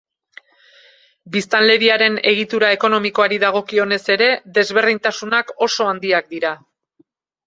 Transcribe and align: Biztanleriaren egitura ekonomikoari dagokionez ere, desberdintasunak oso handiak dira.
Biztanleriaren 1.33 2.15
egitura 2.31 2.71
ekonomikoari 2.75 3.37
dagokionez 3.43 3.99
ere, 4.15 4.31
desberdintasunak 4.55 5.53
oso 5.67 5.87
handiak 5.91 6.33
dira. 6.33 6.55